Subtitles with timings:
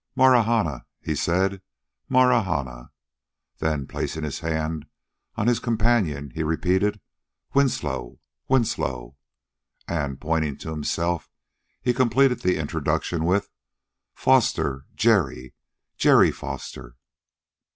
[0.15, 1.61] "Marahna," he said.
[2.09, 2.89] "Marahna!"
[3.59, 4.87] Then, placing his hand
[5.35, 6.99] on his companion, he repeated:
[7.53, 9.15] "Winslow Winslow!"
[9.87, 11.29] And, pointing to himself,
[11.83, 13.51] he completed the introduction with:
[14.15, 15.53] "Foster, Jerry
[15.97, 16.95] Jerry Foster!"